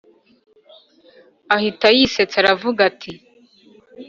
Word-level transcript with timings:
ahita 1.55 1.87
yitsetsa 1.97 2.37
aravuga 2.39 2.79
ati 2.89 3.11